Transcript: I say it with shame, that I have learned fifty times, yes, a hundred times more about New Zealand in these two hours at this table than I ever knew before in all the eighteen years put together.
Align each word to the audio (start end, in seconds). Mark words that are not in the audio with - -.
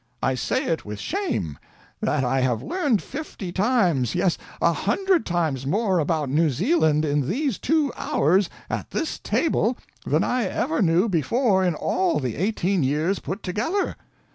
I 0.23 0.33
say 0.33 0.65
it 0.65 0.83
with 0.83 0.99
shame, 0.99 1.59
that 2.01 2.23
I 2.23 2.39
have 2.39 2.63
learned 2.63 3.03
fifty 3.03 3.51
times, 3.51 4.15
yes, 4.15 4.35
a 4.59 4.73
hundred 4.73 5.27
times 5.27 5.67
more 5.67 5.99
about 5.99 6.27
New 6.27 6.49
Zealand 6.49 7.05
in 7.05 7.29
these 7.29 7.59
two 7.59 7.91
hours 7.95 8.49
at 8.67 8.89
this 8.89 9.19
table 9.19 9.77
than 10.03 10.23
I 10.23 10.45
ever 10.45 10.81
knew 10.81 11.07
before 11.07 11.63
in 11.63 11.75
all 11.75 12.19
the 12.19 12.35
eighteen 12.35 12.81
years 12.81 13.19
put 13.19 13.43
together. 13.43 13.95